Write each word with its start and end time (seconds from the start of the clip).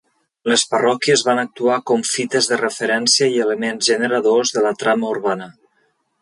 Les 0.51 0.61
parròquies 0.69 1.23
van 1.27 1.41
actuar 1.41 1.75
com 1.91 2.01
fites 2.11 2.47
de 2.53 2.57
referència 2.63 3.29
i 3.35 3.39
elements 3.45 3.91
generadors 3.93 4.55
de 4.57 4.65
la 4.69 4.73
trama 4.85 5.13
urbana. 5.13 5.51